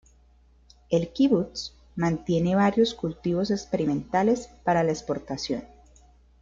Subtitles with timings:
[0.89, 5.61] El "kibutz" mantiene varios cultivos experimentales para la exportación.